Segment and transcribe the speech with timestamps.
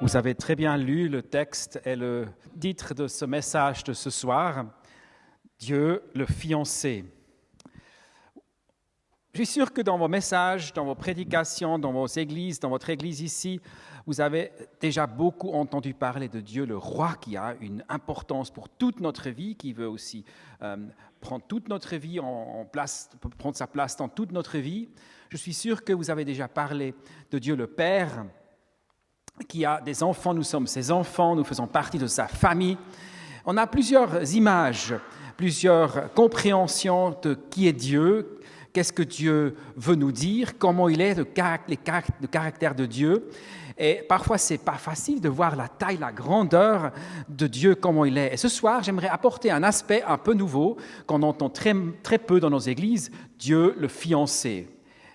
[0.00, 2.26] Vous avez très bien lu le texte et le
[2.60, 4.66] titre de ce message de ce soir,
[5.58, 7.04] Dieu le fiancé.
[9.32, 12.90] Je suis sûr que dans vos messages, dans vos prédications, dans vos églises, dans votre
[12.90, 13.60] église ici,
[14.06, 18.68] vous avez déjà beaucoup entendu parler de Dieu, le roi qui a une importance pour
[18.68, 20.24] toute notre vie, qui veut aussi
[20.62, 20.76] euh,
[21.24, 24.90] prendre toute notre vie en place, prendre sa place dans toute notre vie.
[25.30, 26.94] Je suis sûr que vous avez déjà parlé
[27.30, 28.26] de Dieu le Père,
[29.48, 32.76] qui a des enfants, nous sommes ses enfants, nous faisons partie de sa famille.
[33.46, 34.94] On a plusieurs images,
[35.38, 38.38] plusieurs compréhensions de qui est Dieu,
[38.74, 43.30] qu'est-ce que Dieu veut nous dire, comment il est, le caractère de Dieu.
[43.76, 46.92] Et parfois, c'est pas facile de voir la taille, la grandeur
[47.28, 48.34] de Dieu, comment il est.
[48.34, 52.38] Et ce soir, j'aimerais apporter un aspect un peu nouveau qu'on entend très, très peu
[52.38, 54.68] dans nos églises, Dieu le fiancé.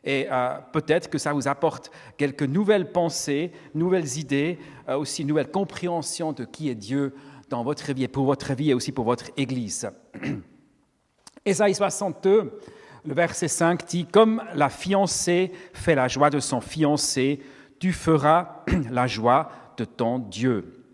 [0.04, 5.30] Et euh, peut-être que ça vous apporte quelques nouvelles pensées, nouvelles idées, euh, aussi une
[5.30, 7.14] nouvelle compréhension de qui est Dieu
[7.50, 9.90] dans votre vie et pour votre vie et aussi pour votre Église.
[11.46, 12.60] Ésaïe 62,
[13.06, 17.40] le verset 5 dit, Comme la fiancée fait la joie de son fiancé,
[17.80, 20.86] tu feras la joie de ton Dieu.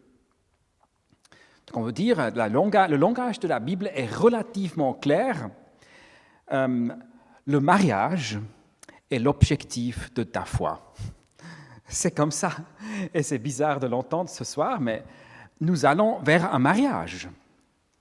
[1.68, 5.50] Donc on veut dire, le langage de la Bible est relativement clair.
[6.52, 6.90] Euh,
[7.48, 8.40] le mariage,
[9.10, 10.94] est l'objectif de ta foi.
[11.88, 12.52] C'est comme ça.
[13.14, 15.04] Et c'est bizarre de l'entendre ce soir, mais
[15.62, 17.30] nous allons vers un mariage.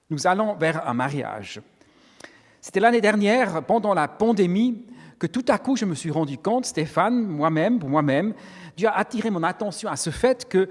[0.09, 1.61] Nous allons vers un mariage.
[2.61, 4.87] C'était l'année dernière, pendant la pandémie,
[5.19, 8.35] que tout à coup je me suis rendu compte, Stéphane, moi-même, pour moi-même,
[8.77, 10.69] Dieu a attiré mon attention à ce fait que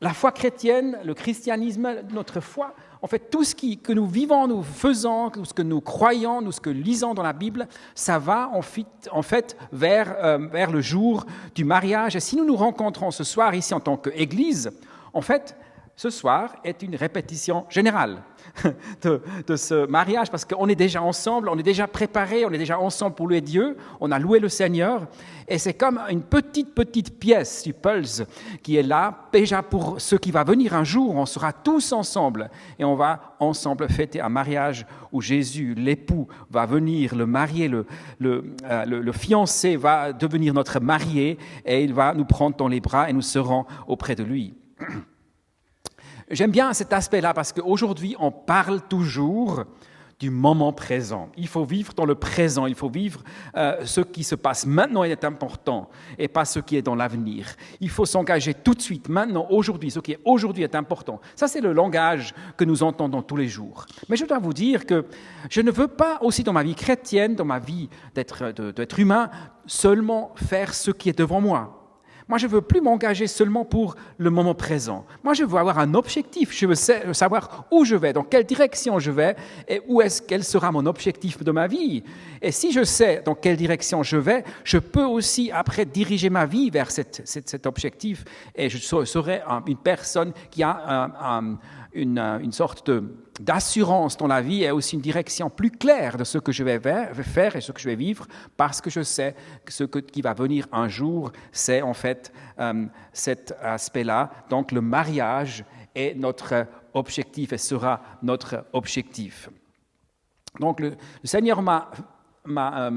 [0.00, 4.62] la foi chrétienne, le christianisme, notre foi, en fait, tout ce que nous vivons, nous
[4.62, 8.50] faisons, tout ce que nous croyons, nous ce que lisons dans la Bible, ça va
[8.52, 11.24] en fait, vers, euh, vers le jour
[11.54, 12.16] du mariage.
[12.16, 14.70] Et si nous nous rencontrons ce soir ici en tant qu'Église,
[15.12, 15.56] en fait,
[15.96, 18.22] ce soir est une répétition générale.
[19.02, 22.78] de, ce mariage, parce qu'on est déjà ensemble, on est déjà préparé, on est déjà
[22.78, 25.08] ensemble pour louer Dieu, on a loué le Seigneur,
[25.48, 28.22] et c'est comme une petite, petite pièce du Pulse
[28.62, 32.50] qui est là, déjà pour ce qui va venir un jour, on sera tous ensemble,
[32.78, 37.86] et on va ensemble fêter un mariage où Jésus, l'époux, va venir, le marié, le,
[38.18, 42.80] le, euh, le fiancé va devenir notre marié, et il va nous prendre dans les
[42.80, 44.54] bras, et nous serons auprès de lui.
[46.30, 49.64] J'aime bien cet aspect-là parce qu'aujourd'hui, on parle toujours
[50.18, 51.28] du moment présent.
[51.36, 53.22] Il faut vivre dans le présent, il faut vivre
[53.56, 57.54] euh, ce qui se passe maintenant est important et pas ce qui est dans l'avenir.
[57.80, 59.90] Il faut s'engager tout de suite, maintenant, aujourd'hui.
[59.90, 61.20] Ce qui est aujourd'hui est important.
[61.34, 63.86] Ça, c'est le langage que nous entendons tous les jours.
[64.08, 65.04] Mais je dois vous dire que
[65.50, 69.30] je ne veux pas aussi dans ma vie chrétienne, dans ma vie d'être humain,
[69.66, 71.85] seulement faire ce qui est devant moi.
[72.28, 75.06] Moi, je ne veux plus m'engager seulement pour le moment présent.
[75.22, 76.52] Moi, je veux avoir un objectif.
[76.52, 76.74] Je veux
[77.14, 79.36] savoir où je vais, dans quelle direction je vais
[79.68, 82.02] et où est-ce quel sera mon objectif de ma vie.
[82.42, 86.46] Et si je sais dans quelle direction je vais, je peux aussi après diriger ma
[86.46, 88.24] vie vers cet objectif
[88.56, 91.58] et je serai une personne qui a un
[91.96, 92.90] une, euh, une sorte
[93.40, 96.78] d'assurance dans la vie et aussi une direction plus claire de ce que je vais
[96.78, 98.26] faire et ce que je vais vivre
[98.56, 99.34] parce que je sais
[99.64, 104.30] que ce qui va venir un jour, c'est en fait euh, cet aspect-là.
[104.50, 105.64] Donc le mariage
[105.94, 109.48] est notre objectif et sera notre objectif.
[110.60, 111.90] Donc le, Seigneur m'a
[112.48, 112.90] euh,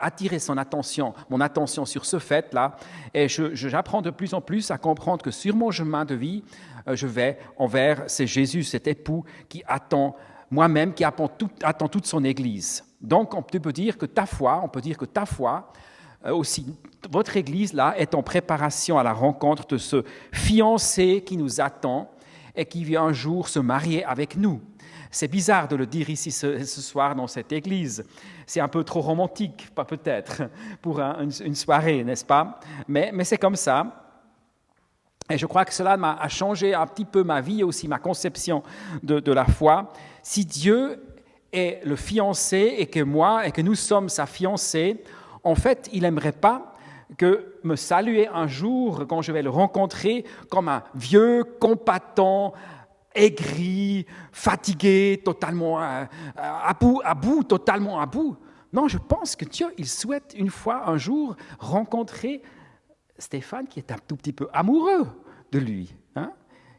[0.00, 2.76] attiré son attention, mon attention sur ce fait-là,
[3.12, 6.42] et j'apprends de plus en plus à comprendre que sur mon chemin de vie,
[6.88, 10.16] euh, je vais envers, c'est Jésus, cet époux qui attend
[10.50, 12.84] moi-même, qui attend, toute son Église.
[13.00, 15.72] Donc on peut dire que ta foi, on peut dire que ta foi,
[16.26, 16.74] euh, aussi,
[17.10, 22.10] votre Église là est en préparation à la rencontre de ce fiancé qui nous attend
[22.56, 24.60] et qui vient un jour se marier avec nous.
[25.14, 28.04] C'est bizarre de le dire ici ce, soir dans cette église.
[28.48, 30.42] C'est un peu trop romantique, pas peut-être,
[30.82, 32.58] pour une, soirée, n'est-ce pas?
[32.88, 34.10] Mais, c'est comme ça.
[35.30, 38.64] Et je crois que cela a changé un petit peu ma vie aussi ma conception
[39.04, 39.92] de, la foi.
[40.20, 41.00] Si Dieu
[41.52, 45.00] est le fiancé et que moi et que nous sommes sa fiancée,
[45.44, 46.74] en fait, il n'aimerait pas
[47.16, 52.52] que me saluer un jour quand je vais le rencontrer comme un vieux compatant,
[53.14, 56.04] aigri, fatigué, totalement euh,
[56.36, 58.36] à bout, à bout, totalement à bout.
[58.72, 62.42] Non, je pense que Dieu, il souhaite une fois, un jour, rencontrer
[63.18, 65.06] Stéphane qui est un tout petit peu amoureux
[65.52, 65.94] de lui.
[66.16, 66.32] Hein.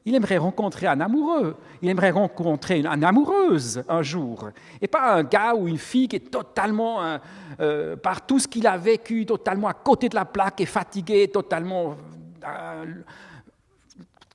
[0.04, 1.56] Il aimerait rencontrer un amoureux.
[1.82, 4.50] Il aimerait rencontrer une, amoureuse un jour.
[4.82, 7.18] Et pas un gars ou une fille qui est totalement, euh,
[7.60, 11.28] euh, par tout ce qu'il a vécu, totalement à côté de la plaque et fatigué,
[11.30, 11.96] totalement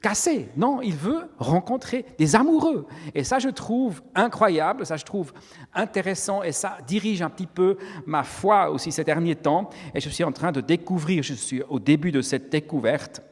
[0.01, 0.49] cassé.
[0.57, 2.87] Non, il veut rencontrer des amoureux.
[3.15, 5.33] Et ça, je trouve incroyable, ça, je trouve
[5.75, 7.77] intéressant, et ça dirige un petit peu
[8.07, 9.71] ma foi aussi ces derniers temps.
[9.95, 13.23] Et je suis en train de découvrir, je suis au début de cette découverte.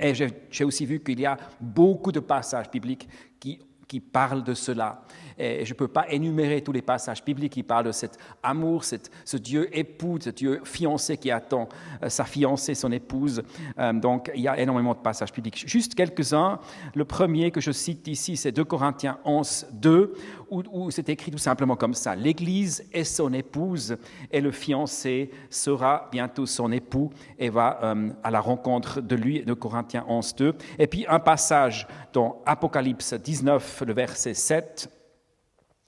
[0.00, 3.08] Et j'ai aussi vu qu'il y a beaucoup de passages bibliques
[3.38, 5.04] qui, qui parlent de cela.
[5.42, 8.84] Et je ne peux pas énumérer tous les passages bibliques qui parlent de cet amour,
[8.84, 11.68] ce Dieu époux, ce Dieu fiancé qui attend
[12.02, 13.42] euh, sa fiancée, son épouse.
[13.76, 15.64] Euh, donc il y a énormément de passages bibliques.
[15.66, 16.60] Juste quelques-uns.
[16.94, 20.14] Le premier que je cite ici, c'est 2 Corinthiens 11, 2,
[20.50, 22.14] où, c'est écrit tout simplement comme ça.
[22.14, 23.96] L'Église est son épouse
[24.30, 29.42] et le fiancé sera bientôt son époux et va euh, à la rencontre de lui,
[29.42, 30.54] de Corinthiens 11, 2.
[30.78, 35.01] Et puis un passage dans Apocalypse 19, le verset 7.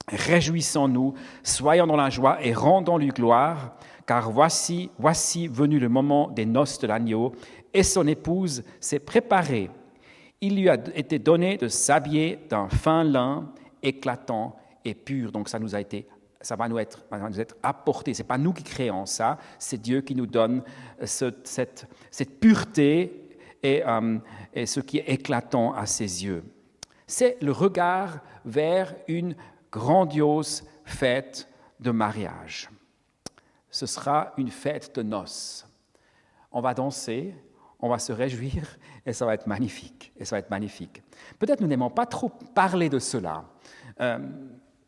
[0.07, 3.75] Réjouissons-nous, soyons dans la joie et rendons-lui gloire,
[4.05, 7.33] car voici, voici venu le moment des noces de l'agneau,
[7.73, 9.69] et son épouse s'est préparée.
[10.41, 15.31] Il lui a été donné de s'habiller d'un fin lin éclatant et pur.
[15.31, 16.07] Donc ça nous a été,
[16.39, 18.13] ça va nous être, nous être apporté.
[18.13, 20.61] C'est pas nous qui créons ça, c'est Dieu qui nous donne
[21.03, 21.87] cette,
[22.39, 23.27] pureté
[23.63, 24.19] et, euh,
[24.53, 26.43] et ce qui est éclatant à ses yeux.
[27.07, 29.35] C'est le regard vers une
[29.71, 31.47] grandiose fête
[31.79, 32.69] de mariage.
[33.69, 35.67] Ce sera une fête de noces.
[36.51, 37.35] On va danser,
[37.79, 40.13] on va se réjouir et ça va être magnifique.
[40.17, 41.03] Et ça va être magnifique.
[41.39, 43.43] Peut-être nous n'aimons pas trop parler de cela.
[43.99, 44.19] Euh,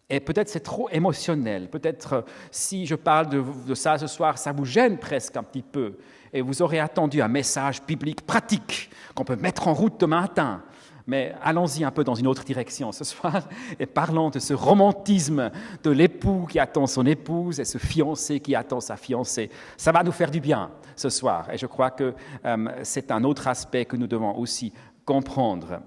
[0.10, 1.70] et peut-être c'est trop émotionnel.
[1.70, 5.44] Peut-être euh, si je parle de, de, ça ce soir, ça vous gêne presque un
[5.44, 5.98] petit peu.
[6.32, 10.64] Et vous aurez attendu un message biblique pratique qu'on peut mettre en route demain matin.
[11.07, 13.48] Mais allons-y un peu dans une autre direction ce soir
[13.80, 15.51] et parlons de ce romantisme
[15.81, 19.50] de l'époux qui attend son épouse et ce fiancé qui attend sa fiancée.
[19.77, 22.13] Ça va nous faire du bien ce soir et je crois que
[22.45, 24.74] euh, c'est un autre aspect que nous devons aussi
[25.06, 25.80] comprendre.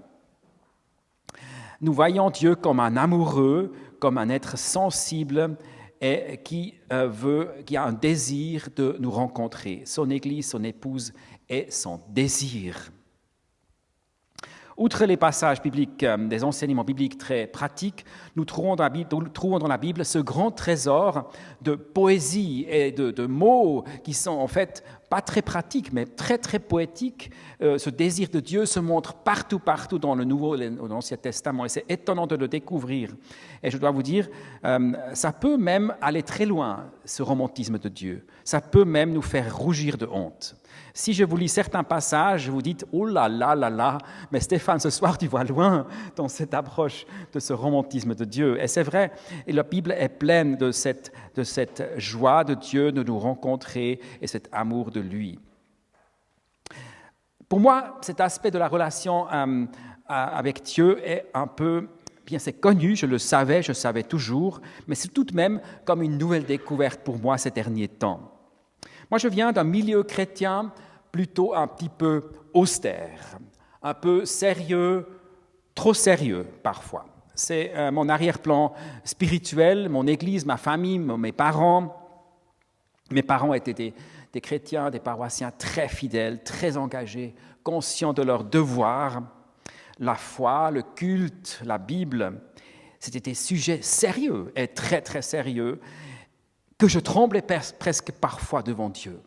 [1.81, 5.55] Nous voyons Dieu comme un amoureux, comme un être sensible
[6.01, 9.83] et qui, euh, veut, qui a un désir de nous rencontrer.
[9.85, 11.13] Son Église, son épouse
[11.47, 12.91] est son désir.
[14.81, 18.03] Outre les passages bibliques, euh, des enseignements bibliques très pratiques,
[18.35, 21.31] nous trouvons dans la Bible, dans ce grand trésor
[21.61, 26.57] de poésie et de, mots qui sont en fait pas très pratiques, mais très très
[26.57, 27.29] poétiques.
[27.61, 31.65] Euh, ce désir de Dieu se montre partout, partout dans le Nouveau et l'Ancien Testament,
[31.65, 33.15] et c'est étonnant de le découvrir.
[33.61, 34.29] Et je dois vous dire,
[34.65, 38.25] euh, ça peut même aller très loin, ce romantisme de Dieu.
[38.43, 40.55] Ça peut même nous faire rougir de honte.
[40.93, 43.97] Si je vous lis certains passages, vous dites Oh là là là là,
[44.31, 48.61] mais Stéphane, ce soir tu vois loin dans cette approche de ce romantisme de Dieu.
[48.61, 49.11] Et c'est vrai,
[49.47, 51.11] et la Bible est pleine de cette,
[51.97, 55.39] joie de Dieu de nous rencontrer et cet amour de lui.
[57.47, 59.65] Pour moi, cet aspect de la relation euh,
[60.07, 61.87] avec Dieu est un peu
[62.25, 66.01] bien c'est connu, je le savais, je savais toujours, mais c'est tout de même comme
[66.01, 68.40] une nouvelle découverte pour moi ces derniers temps.
[69.11, 70.71] Moi, je viens d'un milieu chrétien
[71.11, 73.37] plutôt un petit peu austère,
[73.83, 75.05] un peu sérieux,
[75.75, 77.05] trop sérieux parfois.
[77.35, 78.73] C'est euh, mon arrière-plan
[79.03, 81.97] spirituel, mon église, ma famille, mes parents.
[83.11, 83.93] Mes parents étaient des,
[84.31, 89.23] des chrétiens, des paroissiens très fidèles, très engagés, conscients de leurs devoirs.
[89.99, 92.39] La foi, le culte, la Bible,
[92.97, 95.81] c'était des sujets sérieux et très très sérieux
[96.81, 97.43] que je tremblais
[97.77, 99.19] presque parfois devant Dieu.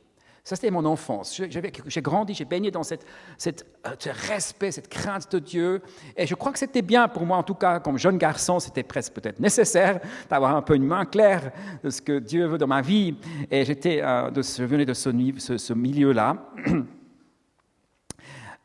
[0.42, 1.40] Ça, c'était mon enfance.
[1.87, 3.06] J'ai grandi, j'ai baigné dans cette,
[3.46, 5.80] euh, ce respect, cette crainte de Dieu.
[6.16, 8.82] Et je crois que c'était bien pour moi, en tout cas, comme jeune garçon, c'était
[8.82, 11.52] presque peut-être nécessaire d'avoir un peu une main claire
[11.84, 13.16] de ce que Dieu veut dans ma vie.
[13.52, 16.37] Et euh, je venais de ce, ce, milieu-là.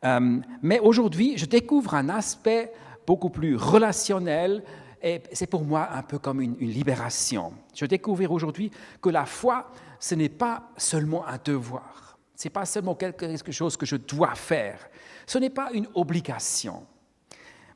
[0.06, 2.72] Euh, mais aujourd'hui, je découvre un aspect
[3.06, 4.64] beaucoup plus relationnel,
[5.02, 7.54] et c'est pour moi un peu comme une, libération.
[7.74, 12.66] Je découvre aujourd'hui que la foi, ce n'est pas seulement un devoir, ce n'est pas
[12.66, 14.90] seulement quelque chose que je dois faire,
[15.26, 16.86] ce n'est pas une obligation,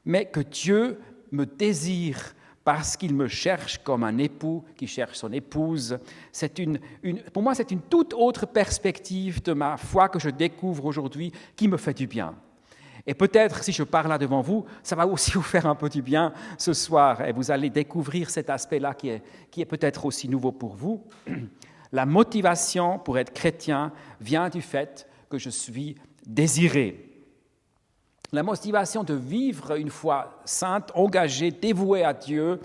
[0.06, 1.00] mais que Dieu
[1.32, 5.98] me désire parce qu'il me cherche comme un époux qui cherche son épouse.
[6.32, 6.80] C'est une,
[7.34, 11.68] pour moi, c'est une toute autre perspective de ma foi que je découvre aujourd'hui qui
[11.68, 12.36] me fait du bien.
[13.06, 15.90] Et peut-être, si je parle là devant vous, ça va aussi vous faire un peu
[15.90, 20.06] du bien ce soir et vous allez découvrir cet aspect-là qui est, qui est peut-être
[20.06, 21.04] aussi nouveau pour vous.
[21.92, 25.96] La motivation pour être chrétien vient du fait que je suis
[26.26, 27.10] désiré.
[28.32, 32.60] La motivation de vivre une foi sainte, engagée, dévouée à Dieu,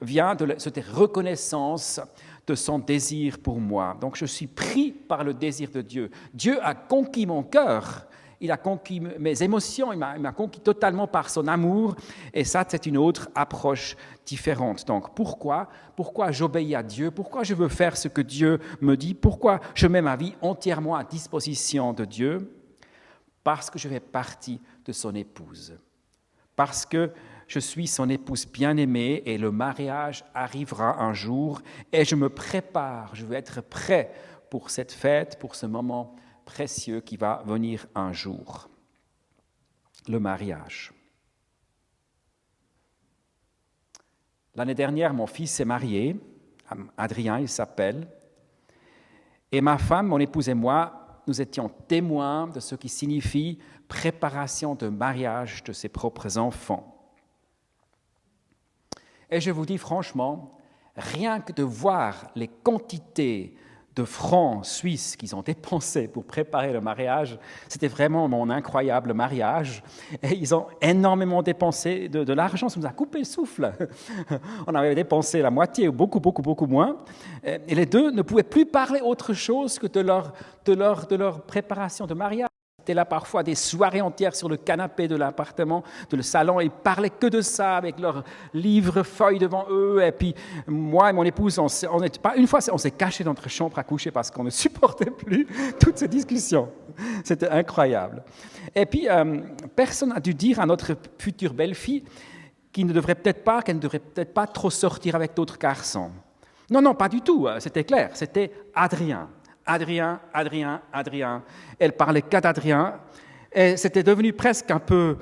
[0.00, 2.00] vient de cette reconnaissance
[2.46, 3.96] de son désir pour moi.
[4.00, 6.10] Donc je suis pris par le désir de Dieu.
[6.32, 8.06] Dieu a conquis mon cœur,
[8.40, 11.96] il a conquis mes émotions, il m'a conquis totalement par son amour,
[12.32, 14.86] et ça c'est une autre approche différente.
[14.86, 17.10] Donc pourquoi Pourquoi j'obéis à Dieu?
[17.10, 19.14] Pourquoi je veux faire ce que Dieu me dit?
[19.14, 22.54] Pourquoi je mets ma vie entièrement à disposition de Dieu?
[23.42, 25.76] Parce que je fais partie de son épouse.
[26.54, 27.10] Parce que
[27.48, 31.60] je suis son épouse bien-aimée et le mariage arrivera un jour
[31.92, 34.12] et je me prépare, je veux être prêt
[34.50, 36.14] pour cette fête, pour ce moment
[36.48, 38.70] précieux qui va venir un jour.
[40.08, 40.94] Le mariage.
[44.54, 46.16] L'année dernière, mon fils s'est marié,
[46.96, 48.08] Adrien il s'appelle,
[49.52, 54.74] et ma femme, mon épouse et moi, nous étions témoins de ce qui signifie préparation
[54.74, 57.12] de mariage de ses propres enfants.
[59.30, 60.56] Et je vous dis franchement,
[60.96, 63.54] rien que de voir les quantités
[63.98, 67.38] de francs suisses qu'ils ont dépensés pour préparer le mariage,
[67.68, 69.82] c'était vraiment mon incroyable mariage.
[70.22, 73.72] Et ils ont énormément dépensé de, l'argent, ça nous a coupé le souffle.
[74.66, 76.98] On avait dépensé la moitié ou beaucoup, beaucoup, beaucoup moins.
[77.44, 80.32] Et les deux ne pouvaient plus parler autre chose que de leur,
[80.64, 82.47] de leur, de leur préparation de mariage
[82.94, 87.10] là parfois des soirées entières sur le canapé de l'appartement, de le salon, ils parlaient
[87.10, 90.02] que de ça avec leurs livres, feuilles devant eux.
[90.02, 90.34] Et puis
[90.66, 91.68] moi et mon épouse, on,
[92.36, 95.46] une fois, on s'est caché dans notre chambre à coucher parce qu'on ne supportait plus
[95.80, 96.68] toutes ces discussions.
[97.24, 98.22] C'était incroyable.
[98.74, 99.40] Et puis euh,
[99.74, 102.04] personne n'a dû dire à notre future belle-fille
[102.72, 106.10] qu'il ne devrait peut-être pas, qu'elle ne devrait peut-être pas trop sortir avec d'autres garçons.
[106.70, 107.48] Non, non, pas du tout.
[107.60, 108.10] C'était clair.
[108.12, 109.28] C'était Adrien.
[109.68, 111.42] Adrien, Adrien, Adrien.
[111.78, 112.94] Elle parlait qu'à d'Adrien.
[113.52, 115.16] Et c'était devenu presque un peu.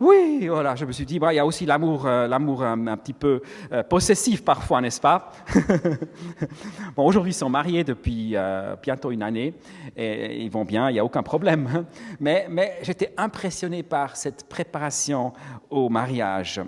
[0.00, 2.96] Oui, voilà, je me suis dit, il y a aussi l'amour, euh, l'amour euh, un,
[2.96, 5.30] petit peu euh, possessif parfois, n'est-ce pas?
[6.96, 8.34] Bon, aujourd'hui, ils sont mariés depuis
[8.82, 9.54] bientôt une année
[9.96, 11.86] et ils vont bien, il n'y a aucun problème.
[12.20, 15.32] Mais, mais j'étais impressionné par cette préparation
[15.70, 16.60] au mariage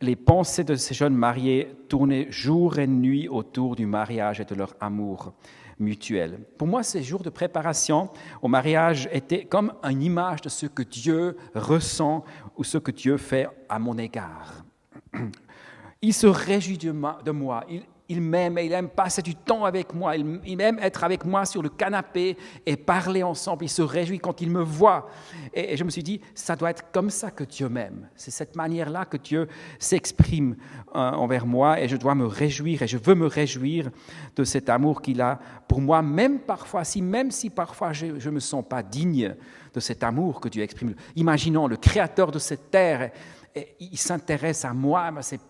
[0.00, 4.54] les pensées de ces jeunes mariés tournaient jour et nuit autour du mariage et de
[4.54, 5.32] leur amour
[5.78, 6.40] mutuel.
[6.58, 8.10] Pour moi, ces jours de préparation
[8.42, 12.24] au mariage étaient comme une image de ce que Dieu ressent
[12.56, 14.64] ou ce que Dieu fait à mon égard.
[16.02, 17.64] Il se réjouit de moi,
[18.10, 20.16] il m'aime et il aime passer du temps avec moi.
[20.16, 22.36] Il, aime être avec moi sur le canapé
[22.66, 23.64] et parler ensemble.
[23.64, 25.08] Il se réjouit quand il me voit.
[25.54, 28.08] Et, je me suis dit, ça doit être comme ça que Dieu m'aime.
[28.16, 29.46] C'est cette manière-là que Dieu
[29.78, 30.56] s'exprime
[30.96, 33.90] euh, envers moi et je dois me réjouir et je veux me réjouir
[34.34, 35.38] de cet amour qu'il a
[35.68, 39.36] pour moi, même parfois, si, même si parfois je ne me sens pas digne
[39.72, 40.96] de cet amour que Dieu exprime.
[41.14, 43.12] Imaginons le créateur de cette terre.
[43.54, 45.40] Et il s'intéresse à moi, c'est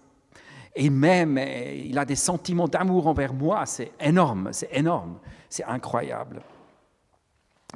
[0.75, 6.43] et même il a des sentiments d'amour envers moi, c'est énorme, c'est énorme, c'est incroyable.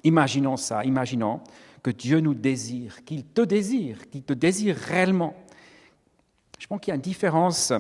[0.03, 1.41] Imaginons ça, imaginons
[1.83, 5.35] que Dieu nous désire, qu'il te désire, qu'il te désire réellement.
[6.59, 7.73] Je pense qu'il y a une différence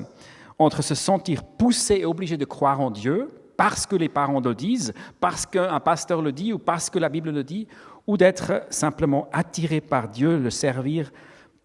[0.58, 4.54] entre se sentir poussé et obligé de croire en Dieu parce que les parents le
[4.54, 7.66] disent, parce qu'un pasteur le dit ou parce que la Bible le dit,
[8.06, 11.12] ou d'être simplement attiré par Dieu, le servir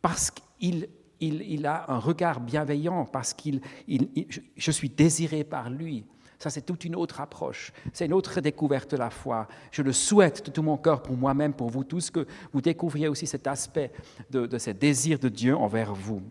[0.01, 0.87] parce qu'il
[1.21, 6.05] il, a un regard bienveillant parce qu'il, je suis désiré par lui.
[6.39, 7.73] Ça, c'est toute une autre approche.
[7.91, 9.47] C'est une autre découverte de la foi.
[9.71, 13.09] Je le souhaite de tout mon cœur pour moi-même, pour vous tous, que vous découvriez
[13.09, 13.91] aussi cet aspect
[14.31, 16.21] de, ce désir de Dieu envers vous.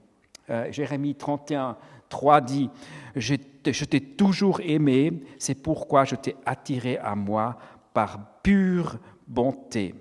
[0.49, 1.77] Euh, Jérémie 31,
[2.09, 2.71] 3 dit,
[3.17, 3.35] je
[3.85, 7.59] t'ai toujours aimé, c'est pourquoi je t'ai attiré à moi
[7.93, 9.95] par pure bonté.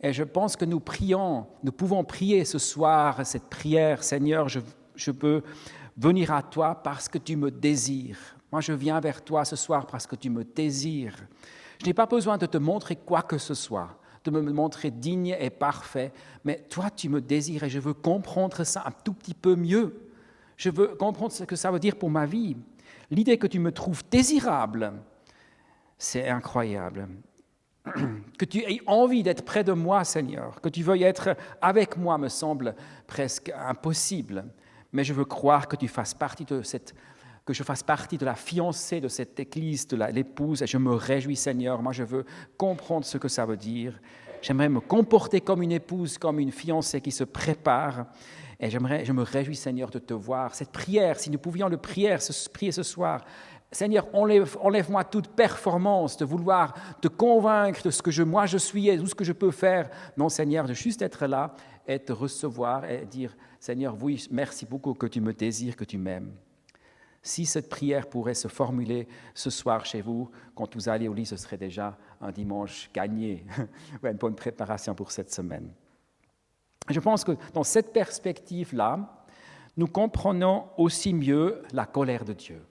[0.00, 4.60] Et je pense que nous prions, nous pouvons prier ce soir cette prière, Seigneur, je,
[4.94, 5.42] je veux
[5.96, 8.36] venir à toi parce que tu me désires.
[8.52, 11.16] Moi, je viens vers toi ce soir parce que tu me désires.
[11.80, 15.36] Je n'ai pas besoin de te montrer quoi que ce soit, de me montrer digne
[15.38, 16.12] et parfait,
[16.44, 20.08] mais toi, tu me désires et je veux comprendre ça un tout petit peu mieux.
[20.56, 22.56] Je veux comprendre ce que ça veut dire pour ma vie.
[23.10, 24.92] L'idée que tu me trouves désirable,
[25.98, 27.08] c'est incroyable
[28.38, 32.18] que tu aies envie d'être près de moi, Seigneur, que tu veuilles être avec moi
[32.18, 32.74] me semble
[33.06, 34.44] presque impossible.
[34.92, 36.94] Mais je veux croire que tu fasses partie de cette,
[37.44, 40.92] que je fasse partie de la fiancée de cette église, de l'épouse, et je me
[40.92, 41.82] réjouis, Seigneur.
[41.82, 42.24] Moi, je veux
[42.56, 44.00] comprendre ce que ça veut dire.
[44.42, 48.06] J'aimerais me comporter comme une épouse, comme une fiancée qui se prépare.
[48.60, 50.54] Et j'aimerais, je me réjouis, Seigneur, de te voir.
[50.54, 53.24] Cette prière, si nous pouvions le prier, ce, prier ce soir,
[53.70, 58.88] Seigneur, enlève-moi toute performance de vouloir te convaincre de ce que je, moi je suis
[58.88, 59.90] et de ce que je peux faire.
[60.16, 61.54] Non, Seigneur, de juste être là
[61.86, 65.98] et te recevoir et dire, Seigneur, oui, merci beaucoup que tu me désires, que tu
[65.98, 66.32] m'aimes.
[67.22, 71.26] Si cette prière pourrait se formuler ce soir chez vous, quand vous allez au lit,
[71.26, 73.44] ce serait déjà un dimanche gagné,
[74.02, 75.70] une bonne préparation pour cette semaine.
[76.88, 79.26] Je pense que dans cette perspective-là,
[79.76, 82.62] nous comprenons aussi mieux la colère de Dieu.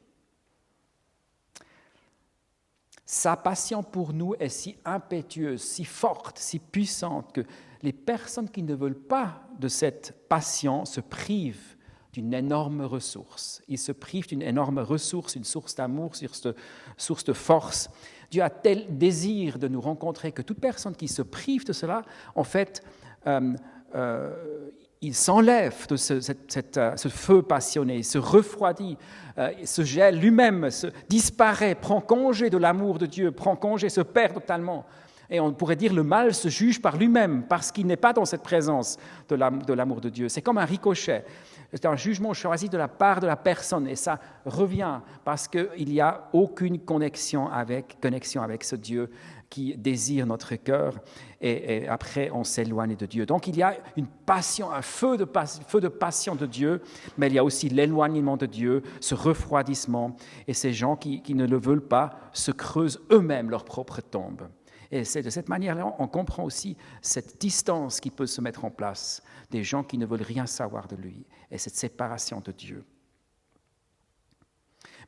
[3.10, 7.42] Sa passion pour nous est si impétueuse, si forte, si puissante que
[7.82, 11.78] les personnes qui ne veulent pas de cette passion se privent
[12.12, 13.62] d'une énorme ressource.
[13.70, 16.54] Ils se privent d'une énorme ressource, une source d'amour, une
[16.98, 17.90] source de force.
[18.30, 22.02] Dieu a tel désir de nous rencontrer que toute personne qui se prive de cela,
[22.36, 22.84] en fait,
[23.26, 23.54] euh,
[23.96, 24.70] euh,
[25.02, 26.32] il s'enlève de ce,
[26.78, 28.98] euh, feu passionné, se refroidit,
[29.38, 34.02] euh, se gèle lui-même, se disparaît, prend congé de l'amour de Dieu, prend congé, se
[34.02, 34.86] perd totalement.
[35.30, 38.24] Et on pourrait dire le mal se juge par lui-même parce qu'il n'est pas dans
[38.24, 40.30] cette présence de l'amour de Dieu.
[40.30, 41.26] C'est comme un ricochet.
[41.74, 45.90] C'est un jugement choisi de la part de la personne et ça revient parce qu'il
[45.90, 49.12] n'y a aucune connexion avec ce Dieu
[49.50, 51.00] qui désire notre cœur
[51.42, 53.26] et, après on s'éloigne de Dieu.
[53.26, 55.28] Donc il y a une passion, un feu de,
[55.68, 56.82] feu de passion de Dieu,
[57.18, 60.16] mais il y a aussi l'éloignement de Dieu, ce refroidissement
[60.48, 64.48] et ces gens qui, qui ne le veulent pas se creusent eux-mêmes leur propre tombe.
[64.92, 68.72] Et c'est de cette manière-là, on comprend aussi cette distance qui peut se mettre en
[68.72, 72.86] place des gens qui ne veulent rien savoir de lui et cette séparation de Dieu.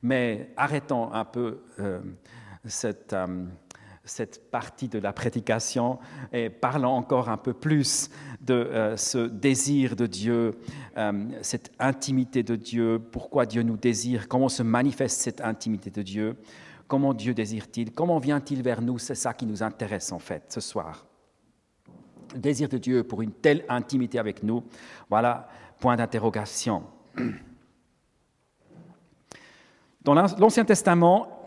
[0.01, 2.01] Mais arrêtons un peu euh,
[2.65, 3.45] cette, euh,
[4.09, 5.99] cette partie de la prédication
[6.33, 8.09] et parlons encore un peu plus
[8.41, 10.59] de euh, ce désir de Dieu,
[10.97, 16.01] euh, cette intimité de Dieu, pourquoi Dieu nous désire, comment se manifeste cette intimité de
[16.01, 16.35] Dieu,
[16.87, 20.59] comment Dieu désire-t-il, comment vient-il vers nous, c'est ça qui nous intéresse en fait ce
[20.59, 21.05] soir.
[22.33, 24.63] Le désir de Dieu pour une telle intimité avec nous,
[25.09, 25.47] voilà,
[25.79, 26.83] point d'interrogation.
[30.03, 31.38] Dans l'Ancien Testament,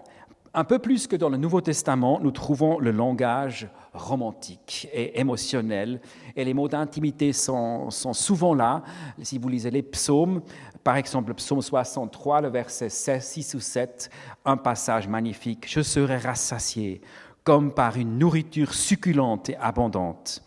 [0.54, 6.00] un peu plus que dans le Nouveau Testament, nous trouvons le langage romantique et émotionnel,
[6.36, 8.82] et les mots d'intimité sont, souvent là.
[9.22, 10.42] Si vous lisez les psaumes,
[10.84, 14.10] par exemple le psaume 63, le verset 6 ou 7,
[14.44, 17.00] un passage magnifique, Je serai rassasié
[17.44, 20.42] comme par une nourriture succulente et abondante.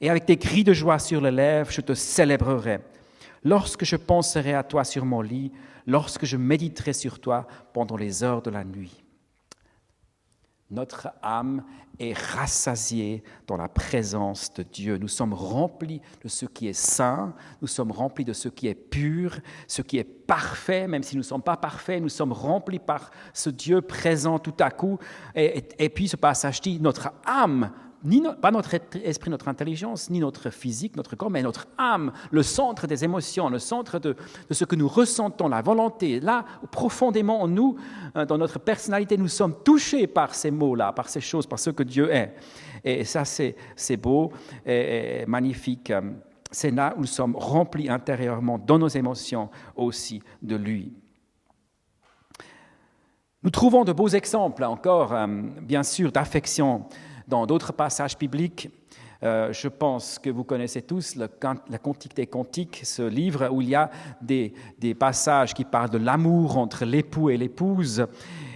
[0.00, 2.80] Et avec des cris de joie sur les lèvres, je te célébrerai.
[3.44, 5.52] Lorsque je penserai à toi sur mon lit,
[5.86, 8.99] lorsque je méditerai sur toi pendant les heures de la nuit.
[10.70, 11.64] Notre âme
[11.98, 14.98] est rassasiée dans la présence de Dieu.
[14.98, 18.74] Nous sommes remplis de ce qui est saint, nous sommes remplis de ce qui est
[18.74, 22.78] pur, ce qui est parfait, même si nous ne sommes pas parfaits, nous sommes remplis
[22.78, 24.98] par ce Dieu présent tout à coup.
[25.34, 27.70] Et, et puis ce passage dit, notre âme
[28.04, 32.42] ni pas notre esprit, notre intelligence, ni notre physique, notre corps, mais notre âme, le
[32.42, 34.16] centre des émotions, le centre de,
[34.50, 36.20] ce que nous ressentons, la volonté.
[36.20, 37.76] Là, profondément en nous,
[38.16, 41.70] euh, dans notre personnalité, nous sommes touchés par ces mots-là, par ces choses, par ce
[41.70, 42.34] que Dieu est.
[42.84, 44.32] Et ça, c'est beau
[44.64, 45.92] et, magnifique.
[46.50, 50.92] C'est là où nous sommes remplis intérieurement, dans nos émotions aussi, de lui.
[53.42, 55.26] Nous trouvons de beaux exemples encore, euh,
[55.62, 56.84] bien sûr, d'affection
[57.30, 58.68] dans d'autres passages bibliques.
[59.22, 61.28] Euh, je pense que vous connaissez tous la
[61.78, 63.90] Cantique des Cantiques, ce livre où il y a
[64.20, 64.52] des
[64.98, 68.06] passages qui parlent de l'amour entre l'époux et l'épouse.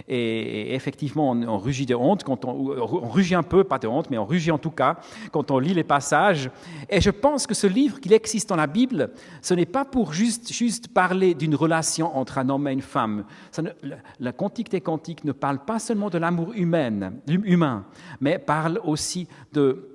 [0.07, 4.09] Et, effectivement, on, rugit de honte, quand on, on, rugit un peu, pas de honte,
[4.09, 4.97] mais on rugit en tout cas
[5.31, 6.49] quand on lit les passages.
[6.89, 10.13] Et je pense que ce livre, qu'il existe dans la Bible, ce n'est pas pour
[10.13, 13.25] juste, parler d'une relation entre un homme et une femme.
[14.19, 17.85] la Cantique des Cantiques ne parle pas seulement de l'amour humain, humain,
[18.19, 19.94] mais parle aussi de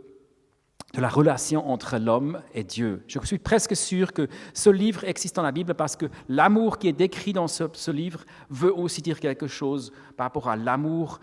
[0.95, 3.05] de la relation entre l'homme et Dieu.
[3.07, 6.89] Je suis presque sûr que ce livre existe dans la Bible parce que l'amour qui
[6.89, 11.21] est décrit dans ce, livre veut aussi dire quelque chose par rapport à l'amour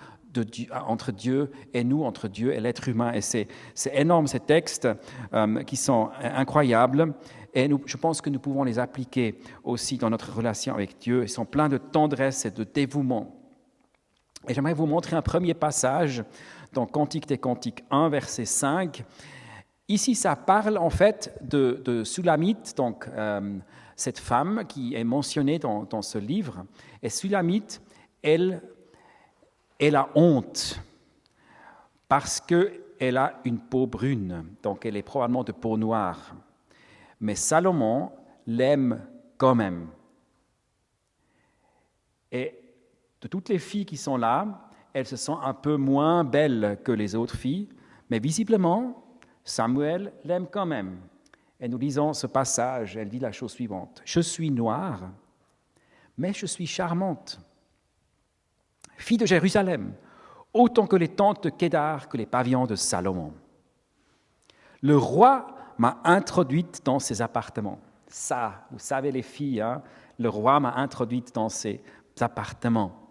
[0.85, 3.11] entre Dieu et nous, entre Dieu et l'être humain.
[3.13, 3.47] Et c'est
[3.91, 4.87] énorme ces textes
[5.33, 7.13] euh, qui sont incroyables.
[7.53, 11.23] Et je pense que nous pouvons les appliquer aussi dans notre relation avec Dieu.
[11.23, 13.35] Ils sont pleins de tendresse et de dévouement.
[14.47, 16.23] Et j'aimerais vous montrer un premier passage
[16.73, 19.03] dans Cantique des Cantiques 1, verset 5.
[19.89, 23.57] Ici, ça parle en fait de, Sulamite, donc euh,
[23.95, 26.65] cette femme qui est mentionnée dans, ce livre.
[27.01, 27.81] Et Sulamite,
[28.21, 28.61] elle,
[29.79, 30.81] elle a honte
[32.09, 36.35] parce qu'elle a une peau brune, donc elle est probablement de peau noire.
[37.21, 38.11] Mais Salomon
[38.45, 39.01] l'aime
[39.37, 39.87] quand même.
[42.31, 42.59] Et
[43.21, 46.91] De toutes les filles qui sont là, elles se sentent un peu moins belles que
[46.91, 47.69] les autres filles,
[48.09, 49.06] mais visiblement,
[49.47, 50.99] Samuel l'aime quand même.
[51.59, 54.01] Et nous lisons ce passage, elle dit la chose suivante.
[54.03, 55.09] Je suis noire,
[56.17, 57.39] mais je suis charmante.
[58.97, 59.93] Fille de Jérusalem,
[60.53, 63.33] autant que les tentes de Kédar, que les pavillons de Salomon.
[64.81, 67.79] Le roi m'a introduite dans ses appartements.
[68.07, 69.81] Ça, vous savez les filles, hein,
[70.19, 71.81] le roi m'a introduite dans ses
[72.19, 73.06] appartements.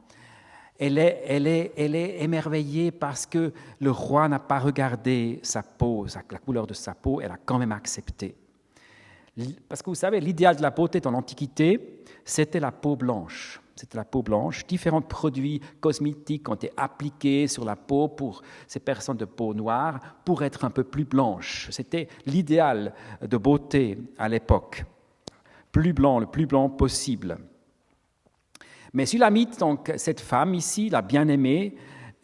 [0.78, 6.74] Elle est, émerveillée parce que le roi n'a pas regardé sa peau, la couleur de
[6.74, 8.36] sa peau, elle a quand même accepté.
[9.68, 13.60] Parce que vous savez, l'idéal de la beauté dans l'Antiquité, c'était la peau blanche.
[13.74, 14.66] C'était la peau blanche.
[14.66, 20.00] Différents produits cosmétiques ont été appliqués sur la peau pour ces personnes de peau noire
[20.24, 21.68] pour être un peu plus blanches.
[21.70, 24.84] C'était l'idéal de beauté à l'époque.
[25.70, 27.36] Plus blanc, le plus blanc possible.
[28.96, 31.74] Mais Sulamite, donc cette femme ici, la bien-aimée,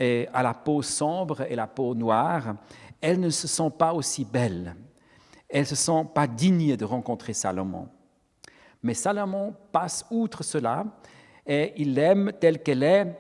[0.01, 2.55] à la peau sombre et la peau noire,
[2.99, 4.75] elles ne se sent pas aussi belles.
[5.51, 7.89] Elles ne se sent pas dignes de rencontrer Salomon.
[8.83, 10.87] Mais Salomon passe outre cela
[11.47, 13.19] et il l'aime telle qu'elle est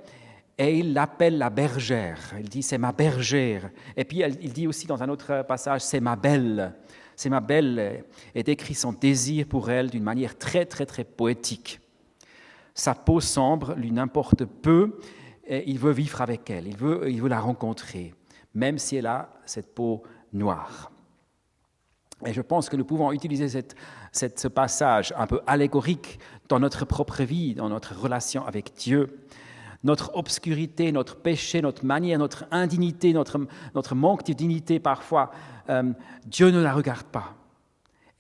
[0.56, 2.32] et il l'appelle la bergère.
[2.40, 3.68] Il dit c'est ma bergère.
[3.98, 6.72] Et puis il dit aussi dans un autre passage c'est ma belle.
[7.16, 8.02] C'est ma belle
[8.34, 11.81] et décrit son désir pour elle d'une manière très très très poétique.
[12.74, 14.98] Sa peau sombre lui n'importe peu
[15.44, 18.14] et il veut vivre avec elle, il veut, il veut la rencontrer,
[18.54, 20.90] même si elle a cette peau noire.
[22.24, 23.64] Et je pense que nous pouvons utiliser
[24.12, 29.26] ce passage un peu allégorique dans notre propre vie, dans notre relation avec Dieu.
[29.82, 33.40] Notre obscurité, notre péché, notre manière, notre indignité, notre,
[33.74, 35.32] notre manque de dignité parfois,
[35.68, 35.92] euh,
[36.24, 37.34] Dieu ne la regarde pas.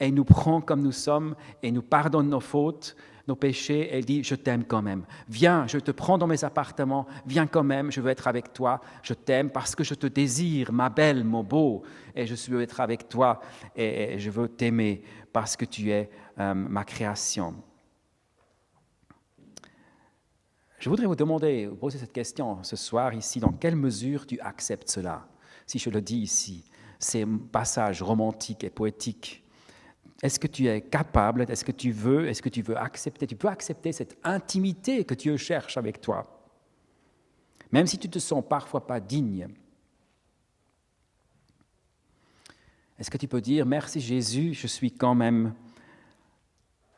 [0.00, 2.96] Et il nous prend comme nous sommes et nous pardonne nos fautes,
[3.28, 5.04] nos péchés, il dit, je t'aime quand même.
[5.28, 8.80] Viens, je te prends dans mes appartements, viens quand même, je veux être avec toi,
[9.02, 11.82] je t'aime parce que je te désire, ma belle, mon beau,
[12.14, 13.40] et je veux être avec toi,
[13.76, 17.54] et, je veux t'aimer parce que tu es euh, ma création.
[20.78, 24.40] Je voudrais vous demander, vous poser cette question ce soir ici, dans quelle mesure tu
[24.40, 25.28] acceptes cela?
[25.64, 26.64] Si je le dis ici,
[26.98, 29.41] ces passages romantiques et poétiques
[30.22, 33.34] est-ce que tu es capable, est-ce que tu veux, est-ce que tu veux accepter, tu
[33.34, 36.46] peux accepter cette intimité que Dieu cherche avec toi,
[37.72, 39.48] même si tu te sens parfois pas digne.
[42.98, 45.54] Est-ce que tu peux dire, merci Jésus, je suis quand même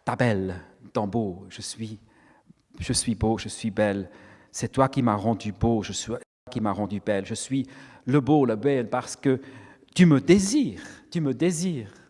[0.05, 0.61] ta belle,
[0.93, 1.99] ton beau, je suis,
[3.15, 4.11] beau, je suis belle,
[4.51, 6.13] c'est toi qui m'as rendu beau, je suis
[6.51, 7.67] qui m'as rendu belle, je suis
[8.05, 9.41] le beau, le belle, parce que
[9.95, 12.04] tu me désires, tu me désires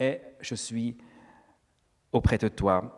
[0.00, 0.96] et je suis
[2.10, 2.96] auprès de toi.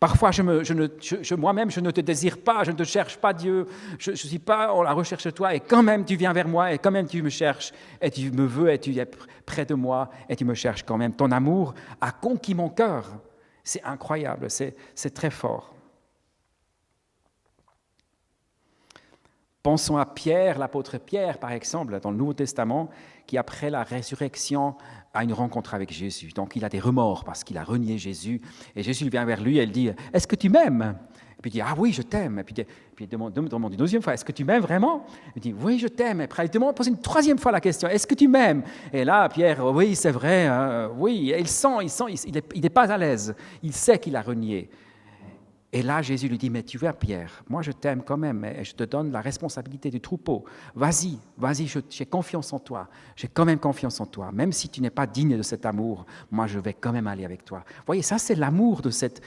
[0.00, 3.66] Parfois, je moi-même, je ne te désire pas, je ne te cherche pas, Dieu,
[3.98, 6.48] je ne suis pas en la recherche de toi, et quand même tu viens vers
[6.48, 9.06] moi, et quand même tu me cherches, et tu me veux, et tu es
[9.46, 11.12] près de moi, et tu me cherches quand même.
[11.14, 13.06] Ton amour a conquis mon cœur.
[13.62, 15.72] C'est incroyable, c'est très fort.
[19.62, 22.90] Pensons à Pierre, l'apôtre Pierre, par exemple, dans le Nouveau Testament,
[23.28, 24.74] qui après la résurrection
[25.14, 26.30] a une rencontre avec Jésus.
[26.34, 28.40] Donc il a des remords parce qu'il a renié Jésus.
[28.74, 30.96] Et Jésus vient vers lui et il dit, Est-ce que tu m'aimes?
[31.38, 32.38] Et puis il dit, Ah oui, je t'aime.
[32.38, 32.54] Et puis,
[33.00, 35.04] il demande, demande, une deuxième fois, Est-ce que tu m'aimes vraiment?
[35.36, 36.20] Il dit, Oui, je t'aime.
[36.20, 38.62] Et après il demande, pose une troisième fois la question, Est-ce que tu m'aimes?
[38.92, 41.34] Et là, Pierre, oui, c'est vrai, hein, oui.
[41.38, 42.04] il sent, il sent,
[42.54, 43.34] il n'est pas à l'aise.
[43.62, 44.70] Il sait qu'il a renié.
[45.74, 48.62] Et là, Jésus lui dit, mais tu vois, Pierre, moi je t'aime quand même, et
[48.62, 50.44] je te donne la responsabilité du troupeau.
[50.74, 52.88] Vas-y, vas-y, j'ai confiance en toi.
[53.16, 54.30] J'ai quand même confiance en toi.
[54.32, 57.24] Même si tu n'es pas digne de cet amour, moi je vais quand même aller
[57.24, 57.64] avec toi.
[57.66, 59.22] Vous voyez, ça c'est l'amour de, cette,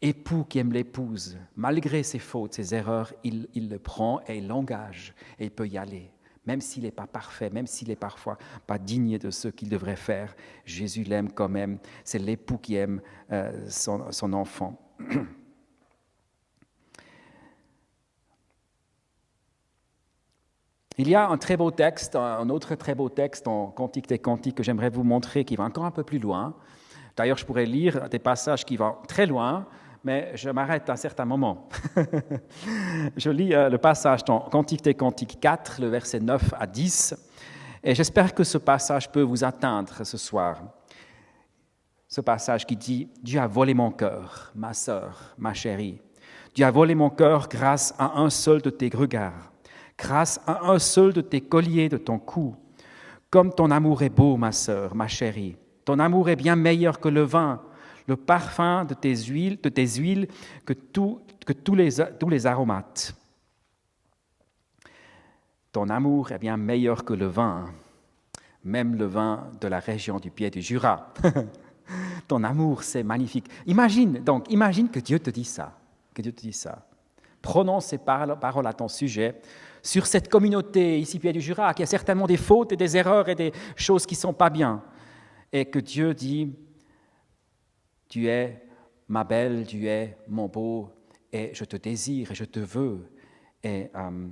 [0.00, 1.36] époux qui aime l'épouse.
[1.54, 5.76] Malgré ses fautes, ses erreurs, il, le prend et il l'engage, et il peut y
[5.76, 6.10] aller.
[6.46, 9.96] Même s'il n'est pas parfait, même s'il est parfois pas digne de ce qu'il devrait
[9.96, 11.78] faire, Jésus l'aime quand même.
[12.04, 14.80] C'est l'époux qui aime euh, son enfant.
[20.98, 24.18] Il y a un très beau texte, un autre très beau texte en Cantique des
[24.18, 26.54] Cantiques que j'aimerais vous montrer qui va encore un peu plus loin.
[27.16, 29.66] D'ailleurs, je pourrais lire des passages qui vont très loin,
[30.04, 31.68] mais je m'arrête à un certain moment.
[33.16, 37.14] je lis euh, le passage dans Cantique des Cantiques 4, le verset 9 à 10,
[37.84, 40.62] et j'espère que ce passage peut vous atteindre ce soir
[42.08, 46.00] ce passage qui dit Dieu a volé mon cœur, ma sœur, ma chérie.
[46.54, 49.52] Dieu a volé mon cœur grâce à un seul de tes regards,
[49.98, 52.56] grâce à un seul de tes colliers de ton cou.
[53.28, 55.56] Comme ton amour est beau, ma sœur, ma chérie.
[55.84, 57.60] Ton amour est bien meilleur que le vin,
[58.06, 60.28] le parfum de tes huiles, de tes huiles
[60.64, 63.14] que, que tous les, tous les aromates.
[65.72, 67.66] Ton amour est bien meilleur que le vin,
[68.64, 71.12] même le vin de la région du pied du Jura.
[72.28, 73.48] Ton amour, c'est magnifique.
[73.66, 75.78] Imagine, donc, imagine que Dieu te dit ça,
[76.14, 76.86] que Dieu te dit ça.
[77.40, 79.40] Prononce ces paroles à ton sujet
[79.82, 83.28] sur cette communauté ici, pied du Jura, qui a certainement des fautes et des erreurs
[83.28, 84.82] et des choses qui ne sont pas bien.
[85.52, 86.52] Et que Dieu dit,
[88.08, 88.66] tu es
[89.08, 90.90] ma belle, tu es mon beau,
[91.32, 93.08] et je te désire et je te veux.
[93.62, 94.28] Et euh,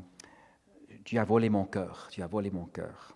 [1.04, 3.13] tu as volé mon cœur, tu as volé mon cœur.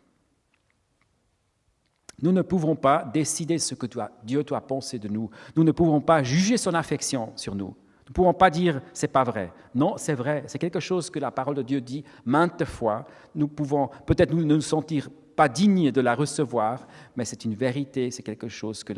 [2.21, 3.87] Nous ne pouvons pas décider ce que
[4.25, 5.31] Dieu doit penser de nous.
[5.57, 7.67] Nous ne pouvons pas juger son affection sur nous.
[8.09, 9.53] Nous ne pouvons pas dire c'est pas vrai.
[9.75, 10.43] Non, c'est vrai.
[10.47, 13.07] C'est quelque chose que la parole de Dieu dit maintes fois.
[13.35, 18.11] Nous pouvons peut-être nous, nous sentir pas dignes de la recevoir, mais c'est une vérité,
[18.11, 18.93] c'est quelque chose que,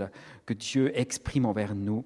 [0.46, 2.04] que Dieu exprime envers nous.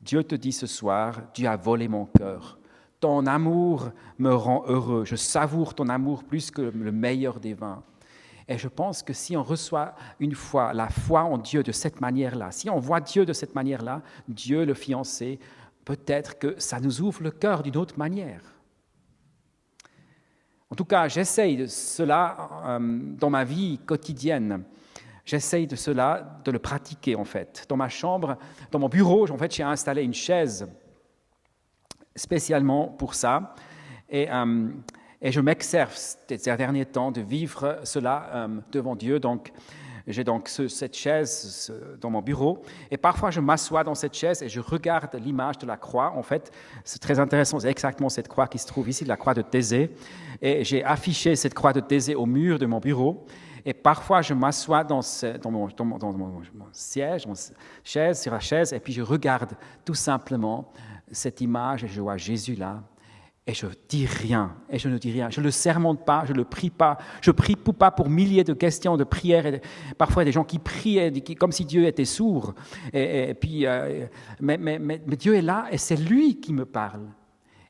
[0.00, 2.60] Dieu te dit ce soir, Dieu a volé mon cœur.
[3.00, 5.04] Ton amour me rend heureux.
[5.04, 7.82] Je savoure ton amour plus que le meilleur des vins.
[8.48, 12.00] Et je pense que si on reçoit une fois la foi en Dieu de cette
[12.00, 15.38] manière-là, si on voit Dieu de cette manière-là, Dieu le fiancé,
[15.84, 18.40] peut-être que ça nous ouvre le cœur d'une autre manière.
[20.70, 22.78] En tout cas, j'essaye de cela euh,
[23.18, 24.64] dans ma vie quotidienne.
[25.24, 27.66] J'essaye de cela, de le pratiquer en fait.
[27.68, 28.38] Dans ma chambre,
[28.70, 30.66] dans mon bureau, en fait, j'ai installé une chaise
[32.16, 33.54] spécialement pour ça.
[34.08, 34.70] Et euh,
[35.20, 39.18] et je m'exerce ces derniers temps de vivre cela euh, devant Dieu.
[39.18, 39.52] Donc,
[40.06, 44.48] j'ai donc cette chaise dans mon bureau et parfois je m'assois dans cette chaise et
[44.48, 46.14] je regarde l'image de la croix.
[46.16, 46.50] En fait,
[46.82, 49.94] c'est très intéressant, c'est exactement cette croix qui se trouve ici, la croix de Thésée.
[50.40, 53.26] Et j'ai affiché cette croix de Thésée au mur de mon bureau.
[53.66, 55.02] Et parfois, je m'assois dans,
[55.50, 55.68] mon,
[56.72, 57.34] siège, mon
[57.84, 59.50] chaise, sur la chaise, et puis je regarde
[59.84, 60.72] tout simplement
[61.12, 62.82] cette image et je vois Jésus là
[63.48, 65.30] et je dis rien, et je ne dis rien.
[65.30, 66.98] Je ne le sermonte pas, je ne le prie pas.
[67.22, 69.46] Je prie pas pour milliers de questions de prières.
[69.46, 69.62] Et
[69.96, 72.54] parfois, des gens qui prient comme si Dieu était sourd.
[72.92, 74.06] Et, puis, euh,
[74.38, 77.06] mais, Dieu est là et c'est lui qui me parle.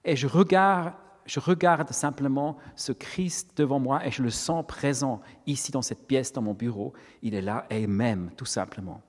[0.04, 5.82] Et je regarde, simplement ce Christ devant moi et je le sens présent ici dans
[5.82, 6.92] cette pièce, dans mon bureau.
[7.22, 9.00] Il est là et m'aime, tout simplement.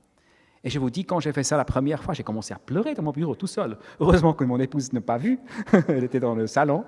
[0.63, 2.93] Et je vous dis, quand j'ai fait ça la première fois, j'ai commencé à pleurer
[2.93, 3.78] dans mon bureau tout seul.
[4.00, 5.39] Heureusement que mon épouse n'a pas vu,
[5.88, 6.84] elle était dans le salon.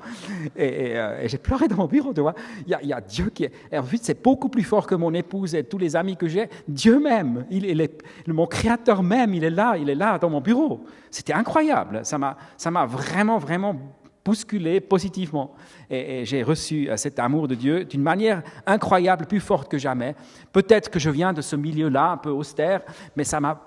[0.57, 2.35] Et, euh, j'ai pleuré dans mon bureau, tu vois.
[2.67, 3.51] Il y, a, Dieu qui est...
[3.71, 6.27] Et en fait, c'est beaucoup plus fort que mon épouse et tous les amis que
[6.27, 6.49] j'ai.
[6.67, 10.41] Dieu même, il, est, mon créateur même, il est là, il est là dans mon
[10.41, 10.83] bureau.
[11.09, 12.01] C'était incroyable.
[12.03, 13.75] Ça m'a vraiment, vraiment
[14.23, 15.53] bousculé positivement.
[15.89, 20.15] Et, j'ai reçu euh, cet amour de Dieu d'une manière incroyable, plus forte que jamais.
[20.51, 22.81] Peut-être que je viens de ce milieu-là, un peu austère,
[23.15, 23.59] mais ça m'a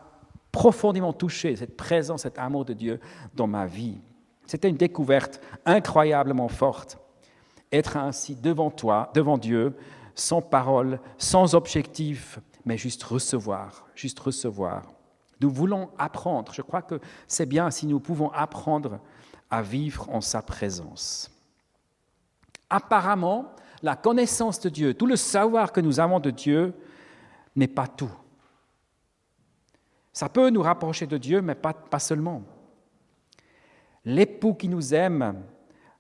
[0.52, 3.00] profondément touché, cette présence, cet amour de Dieu
[3.34, 3.98] dans ma vie.
[4.46, 6.98] C'était une découverte incroyablement forte.
[7.72, 9.74] Être ainsi devant toi, devant Dieu,
[10.14, 14.92] sans parole, sans objectif, mais juste recevoir, juste recevoir.
[15.40, 16.52] Nous voulons apprendre.
[16.54, 19.00] Je crois que c'est bien si nous pouvons apprendre
[19.54, 21.30] à vivre en sa présence.
[22.68, 26.74] Apparemment, la connaissance de Dieu, tout le savoir que nous avons de Dieu
[27.54, 28.10] n'est pas tout.
[30.12, 32.42] Ça peut nous rapprocher de Dieu, mais pas, seulement.
[34.04, 35.44] L'époux qui nous aime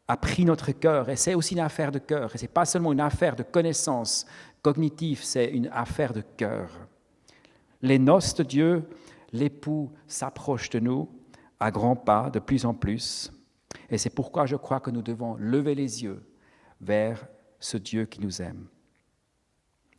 [0.08, 2.64] a pris notre cœur, et c'est aussi une affaire de cœur, et ce n'est pas
[2.64, 4.26] seulement une affaire de connaissance
[4.62, 6.70] cognitive, c'est une affaire de cœur.
[7.82, 8.88] Les noces de Dieu,
[9.32, 11.08] l'époux s'approche de nous
[11.60, 13.30] à grands pas, de plus en plus,
[13.90, 16.22] et c'est pourquoi je crois que nous devons lever les yeux
[16.80, 17.26] vers
[17.58, 18.66] ce Dieu qui nous aime.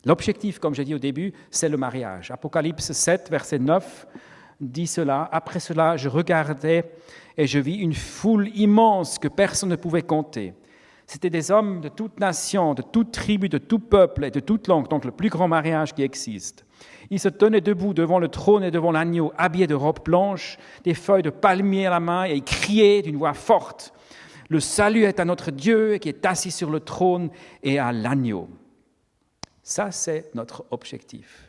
[0.05, 2.29] L'objectif, comme j'ai dit au début, c'est le mariage.
[2.29, 4.07] Apocalypse 7, verset 9
[4.61, 5.27] dit cela.
[5.31, 6.91] Après cela, je regardais
[7.37, 10.53] et je vis une foule immense que personne ne pouvait compter.
[11.07, 14.67] C'étaient des hommes de toute nation, de toute tribu, de tout peuple et de toute
[14.67, 16.65] langue, donc le plus grand mariage qui existe.
[17.09, 20.93] Ils se tenaient debout devant le trône et devant l'agneau, habillés de robes blanches, des
[20.93, 23.93] feuilles de palmier à la main, et ils criaient d'une voix forte
[24.49, 27.29] Le salut est à notre Dieu qui est assis sur le trône
[27.63, 28.49] et à l'agneau.
[29.63, 31.44] Ça, c'est notre objectif.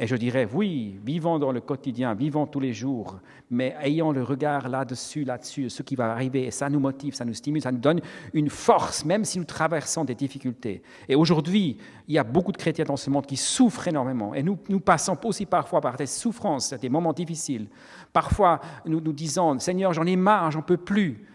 [0.00, 3.18] Et je dirais, oui, vivons dans le quotidien, vivons tous les jours,
[3.50, 7.24] mais ayons le regard là-dessus, là-dessus, ce qui va arriver, et ça nous motive, ça
[7.24, 8.00] nous stimule, ça nous donne
[8.32, 10.82] une force, même si nous traversons des difficultés.
[11.08, 14.42] Et aujourd'hui, il y a beaucoup de chrétiens dans ce monde qui souffrent énormément, et
[14.44, 17.66] nous, nous passons aussi parfois par des souffrances, des moments difficiles.
[18.12, 21.26] Parfois, nous nous disons, Seigneur, j'en ai marre, j'en peux plus.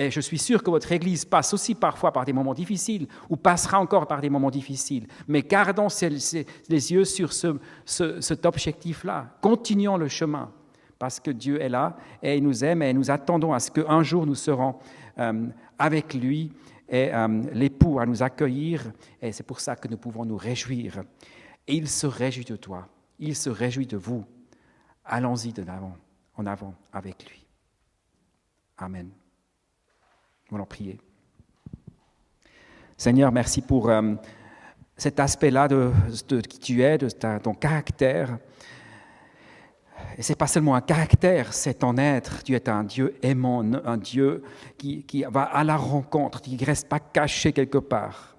[0.00, 3.36] Et je suis sûr que votre Église passe aussi parfois par des moments difficiles, ou
[3.36, 5.06] passera encore par des moments difficiles.
[5.28, 9.36] Mais gardons les yeux sur cet objectif-là.
[9.42, 10.50] Continuons le chemin.
[10.98, 14.02] parce que Dieu est là et il nous aime et nous attendons à ce qu'un
[14.02, 14.76] jour nous serons
[15.18, 15.46] euh,
[15.78, 16.52] avec lui
[16.86, 18.92] et euh, l'époux à nous accueillir.
[19.20, 21.02] Et c'est pour ça que nous pouvons nous réjouir.
[21.66, 22.86] Et il se réjouit de toi,
[23.18, 24.24] il se réjouit de vous.
[25.04, 25.96] Allons-y de l'avant,
[26.36, 27.46] en avant avec lui.
[28.78, 29.10] Amen.
[30.50, 30.98] Nous prier.
[32.96, 34.14] Seigneur, merci pour euh,
[34.96, 35.92] cet aspect-là de,
[36.48, 37.08] qui tu es, de
[37.38, 38.38] ton caractère.
[40.18, 42.42] Et ce n'est pas seulement un caractère, c'est ton être.
[42.42, 44.42] Tu es un Dieu aimant, un Dieu
[44.76, 48.36] qui, va à la rencontre, qui ne reste pas caché quelque part.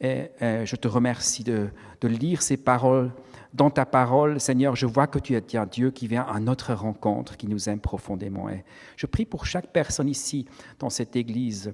[0.00, 1.70] Et, je te remercie de,
[2.02, 3.10] lire ces paroles.
[3.52, 6.72] Dans ta parole, Seigneur, je vois que tu es un Dieu qui vient à notre
[6.72, 8.48] rencontre, qui nous aime profondément.
[8.96, 10.46] Je prie pour chaque personne ici,
[10.78, 11.72] dans cette église,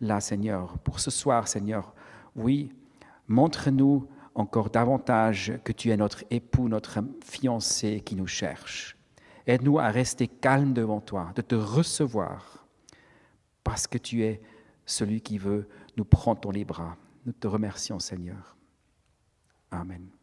[0.00, 1.94] là, Seigneur, pour ce soir, Seigneur.
[2.36, 2.72] Oui,
[3.26, 8.96] montre-nous encore davantage que tu es notre époux, notre fiancé qui nous cherche.
[9.46, 12.66] Aide-nous à rester calmes devant toi, de te recevoir,
[13.64, 14.40] parce que tu es
[14.84, 16.96] celui qui veut nous prendre dans les bras.
[17.24, 18.56] Nous te remercions, Seigneur.
[19.70, 20.15] Amen.